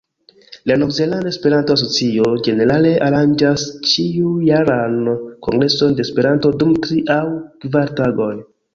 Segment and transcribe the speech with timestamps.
[0.69, 4.99] La Nov-Zelanda Esperanto-Asocio ĝenerale aranĝas ĉiujaran
[5.49, 7.25] kongreson de Esperanto dum tri aŭ
[7.67, 8.37] kvar tagoj.